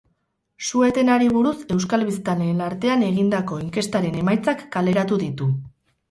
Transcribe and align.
Su-etenari 0.67 1.25
buruz 1.33 1.57
euskal 1.75 2.05
biztanleen 2.07 2.63
artean 2.67 3.03
egindako 3.09 3.59
inkestaren 3.65 4.17
emaitzak 4.23 4.63
kaleratu 4.77 5.21
ditu. 5.25 5.51